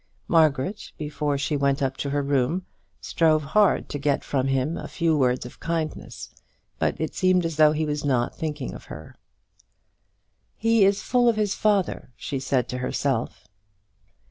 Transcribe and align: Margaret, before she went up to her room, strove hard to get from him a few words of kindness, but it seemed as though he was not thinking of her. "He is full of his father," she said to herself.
Margaret, 0.27 0.93
before 0.97 1.37
she 1.37 1.55
went 1.55 1.83
up 1.83 1.95
to 1.97 2.09
her 2.09 2.23
room, 2.23 2.65
strove 3.01 3.43
hard 3.43 3.87
to 3.89 3.99
get 3.99 4.23
from 4.23 4.47
him 4.47 4.75
a 4.75 4.87
few 4.87 5.15
words 5.15 5.45
of 5.45 5.59
kindness, 5.59 6.33
but 6.79 6.99
it 6.99 7.13
seemed 7.13 7.45
as 7.45 7.57
though 7.57 7.71
he 7.71 7.85
was 7.85 8.03
not 8.03 8.35
thinking 8.35 8.73
of 8.73 8.85
her. 8.85 9.15
"He 10.57 10.85
is 10.85 11.03
full 11.03 11.29
of 11.29 11.35
his 11.35 11.53
father," 11.53 12.09
she 12.17 12.39
said 12.39 12.67
to 12.69 12.79
herself. 12.79 13.47